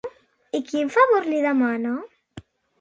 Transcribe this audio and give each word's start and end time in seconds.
I 0.59 0.61
quin 0.69 0.89
favor 0.95 1.29
li 1.29 1.45
demana? 1.45 1.95